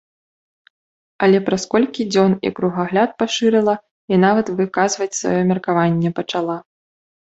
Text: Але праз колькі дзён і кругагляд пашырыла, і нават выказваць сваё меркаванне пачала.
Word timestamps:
Але 1.27 1.41
праз 1.49 1.63
колькі 1.75 2.07
дзён 2.15 2.31
і 2.49 2.53
кругагляд 2.61 3.09
пашырыла, 3.23 3.75
і 4.13 4.23
нават 4.27 4.53
выказваць 4.59 5.13
сваё 5.23 5.41
меркаванне 5.55 6.09
пачала. 6.21 6.63